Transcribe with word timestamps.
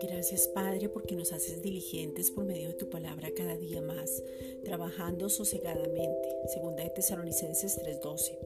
Gracias 0.00 0.48
Padre 0.48 0.88
porque 0.88 1.16
nos 1.16 1.32
haces 1.32 1.62
diligentes 1.62 2.30
por 2.30 2.44
medio 2.44 2.68
de 2.68 2.74
tu 2.74 2.88
palabra 2.88 3.30
cada 3.36 3.56
día 3.56 3.82
más, 3.82 4.22
trabajando 4.64 5.28
sosegadamente, 5.28 6.36
segunda 6.52 6.82
de 6.84 6.90
Tesalonicenses 6.90 7.76
3:12, 7.78 8.38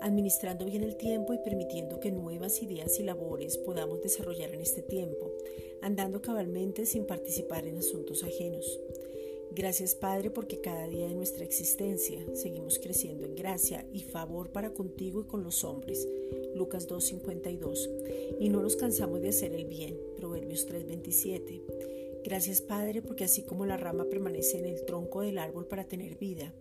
administrando 0.00 0.64
bien 0.64 0.82
el 0.82 0.96
tiempo 0.96 1.34
y 1.34 1.38
permitiendo 1.38 2.00
que 2.00 2.10
nuevas 2.10 2.62
ideas 2.62 2.98
y 2.98 3.04
labores 3.04 3.56
podamos 3.56 4.02
desarrollar 4.02 4.52
en 4.54 4.60
este 4.60 4.82
tiempo, 4.82 5.32
andando 5.80 6.20
cabalmente 6.20 6.84
sin 6.84 7.06
participar 7.06 7.66
en 7.66 7.78
asuntos 7.78 8.24
ajenos. 8.24 8.80
Gracias 9.54 9.94
Padre 9.94 10.30
porque 10.30 10.62
cada 10.62 10.88
día 10.88 11.08
de 11.08 11.14
nuestra 11.14 11.44
existencia 11.44 12.18
seguimos 12.34 12.78
creciendo 12.78 13.26
en 13.26 13.34
gracia 13.34 13.86
y 13.92 14.00
favor 14.00 14.50
para 14.50 14.72
contigo 14.72 15.20
y 15.20 15.24
con 15.24 15.44
los 15.44 15.62
hombres. 15.62 16.08
Lucas 16.54 16.88
2.52. 16.88 18.38
Y 18.40 18.48
no 18.48 18.62
nos 18.62 18.76
cansamos 18.76 19.20
de 19.20 19.28
hacer 19.28 19.52
el 19.52 19.66
bien. 19.66 19.98
Proverbios 20.16 20.66
3.27. 20.66 21.91
Gracias 22.24 22.60
Padre 22.60 23.02
porque 23.02 23.24
así 23.24 23.42
como 23.42 23.66
la 23.66 23.76
rama 23.76 24.04
permanece 24.08 24.58
en 24.58 24.66
el 24.66 24.84
tronco 24.84 25.22
del 25.22 25.38
árbol 25.38 25.66
para 25.66 25.84
tener 25.84 26.16
vida, 26.16 26.52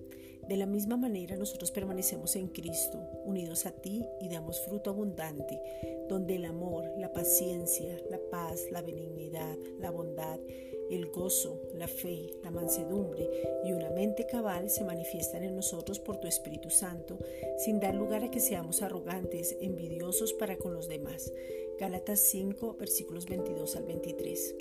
de 0.48 0.58
la 0.58 0.66
misma 0.66 0.98
manera 0.98 1.38
nosotros 1.38 1.72
permanecemos 1.72 2.36
en 2.36 2.48
Cristo, 2.48 2.98
unidos 3.26 3.66
a 3.66 3.72
ti 3.72 4.04
y 4.20 4.28
damos 4.28 4.60
fruto 4.62 4.90
abundante, 4.90 5.62
donde 6.10 6.36
el 6.36 6.46
amor, 6.46 6.84
la 6.98 7.14
paciencia, 7.14 7.96
la 8.10 8.20
paz, 8.32 8.66
la 8.72 8.82
benignidad, 8.82 9.56
la 9.80 9.92
bondad, 9.92 10.40
el 10.90 11.06
gozo, 11.12 11.62
la 11.76 11.88
fe, 11.88 12.32
la 12.44 12.52
mansedumbre 12.52 13.30
y 13.64 13.72
una 13.72 13.92
mente 13.92 14.26
cabal 14.26 14.70
se 14.70 14.84
manifiestan 14.84 15.44
en 15.44 15.56
nosotros 15.56 16.00
por 16.00 16.18
tu 16.18 16.28
Espíritu 16.28 16.70
Santo, 16.70 17.20
sin 17.58 17.80
dar 17.80 17.96
lugar 17.96 18.24
a 18.24 18.32
que 18.32 18.40
seamos 18.40 18.82
arrogantes, 18.82 19.56
envidiosos 19.62 20.34
para 20.34 20.58
con 20.58 20.74
los 20.74 20.88
demás. 20.90 21.32
Gálatas 21.80 22.20
5, 22.20 22.76
versículos 22.78 23.26
22 23.26 23.76
al 23.76 23.84
23. 23.86 24.56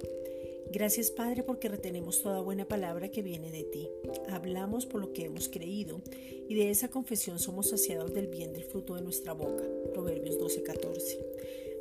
Gracias 0.72 1.10
Padre 1.10 1.42
porque 1.42 1.68
retenemos 1.68 2.22
toda 2.22 2.40
buena 2.40 2.64
palabra 2.64 3.10
que 3.10 3.22
viene 3.22 3.50
de 3.50 3.64
ti. 3.64 3.88
Hablamos 4.28 4.86
por 4.86 5.00
lo 5.00 5.12
que 5.12 5.24
hemos 5.24 5.48
creído 5.48 6.00
y 6.48 6.54
de 6.54 6.70
esa 6.70 6.86
confesión 6.86 7.40
somos 7.40 7.70
saciados 7.70 8.14
del 8.14 8.28
bien 8.28 8.52
del 8.52 8.62
fruto 8.62 8.94
de 8.94 9.02
nuestra 9.02 9.32
boca. 9.32 9.64
Proverbios 9.92 10.38
12:14. 10.38 11.18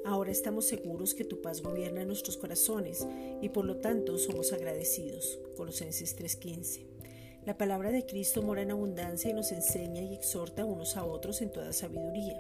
Ahora 0.06 0.32
estamos 0.32 0.66
seguros 0.66 1.14
que 1.14 1.24
tu 1.24 1.40
paz 1.40 1.62
gobierna 1.62 2.02
en 2.02 2.08
nuestros 2.08 2.36
corazones 2.36 3.06
y 3.44 3.50
por 3.50 3.66
lo 3.66 3.78
tanto 3.78 4.18
somos 4.18 4.54
agradecidos. 4.54 5.38
Colosenses 5.56 6.16
3:15. 6.16 6.88
La 7.46 7.60
palabra 7.60 7.92
de 7.92 8.08
Cristo 8.08 8.42
mora 8.42 8.64
en 8.64 8.72
abundancia 8.72 9.30
y 9.30 9.34
nos 9.34 9.52
enseña 9.52 10.02
y 10.02 10.16
exhorta 10.16 10.66
unos 10.66 10.98
a 10.98 11.06
otros 11.06 11.44
en 11.44 11.52
toda 11.52 11.74
sabiduría. 11.74 12.38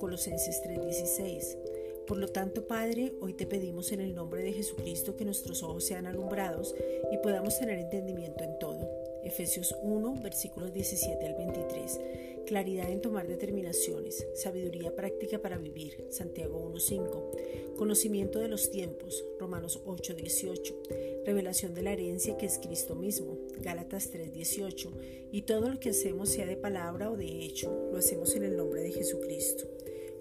Colosenses 0.00 0.62
3:16. 0.62 1.58
Por 2.06 2.18
lo 2.18 2.28
tanto, 2.28 2.66
Padre, 2.66 3.12
hoy 3.20 3.32
te 3.32 3.46
pedimos 3.46 3.92
en 3.92 4.00
el 4.00 4.14
nombre 4.14 4.42
de 4.42 4.52
Jesucristo 4.52 5.16
que 5.16 5.24
nuestros 5.24 5.62
ojos 5.62 5.84
sean 5.84 6.06
alumbrados 6.06 6.74
y 7.12 7.18
podamos 7.18 7.58
tener 7.58 7.78
entendimiento 7.78 8.42
en 8.42 8.58
todo. 8.58 8.88
Efesios 9.22 9.76
1, 9.82 10.16
versículos 10.20 10.72
17 10.72 11.24
al 11.24 11.34
23. 11.34 12.00
Claridad 12.46 12.90
en 12.90 13.00
tomar 13.00 13.28
determinaciones, 13.28 14.26
sabiduría 14.34 14.96
práctica 14.96 15.38
para 15.38 15.58
vivir. 15.58 16.04
Santiago 16.10 16.60
1.5. 16.72 17.76
Conocimiento 17.76 18.40
de 18.40 18.48
los 18.48 18.70
tiempos. 18.70 19.24
Romanos 19.38 19.80
8.18. 19.86 21.24
Revelación 21.24 21.72
de 21.72 21.82
la 21.82 21.92
herencia 21.92 22.36
que 22.36 22.46
es 22.46 22.58
Cristo 22.58 22.96
mismo. 22.96 23.38
Gálatas 23.60 24.12
3.18. 24.12 24.90
Y 25.30 25.42
todo 25.42 25.70
lo 25.70 25.78
que 25.78 25.90
hacemos, 25.90 26.30
sea 26.30 26.46
de 26.46 26.56
palabra 26.56 27.10
o 27.10 27.16
de 27.16 27.44
hecho, 27.44 27.90
lo 27.92 27.98
hacemos 27.98 28.34
en 28.34 28.42
el 28.42 28.56
nombre 28.56 28.82
de 28.82 28.90
Jesucristo. 28.90 29.71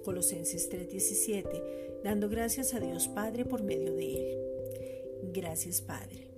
Colosenses 0.01 0.69
3:17, 0.69 2.01
dando 2.03 2.29
gracias 2.29 2.73
a 2.73 2.79
Dios 2.79 3.07
Padre 3.07 3.45
por 3.45 3.63
medio 3.63 3.93
de 3.93 4.13
Él. 4.15 4.37
Gracias 5.33 5.81
Padre. 5.81 6.30